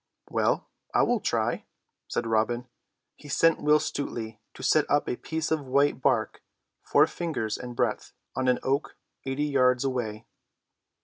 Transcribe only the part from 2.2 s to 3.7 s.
Robin. He sent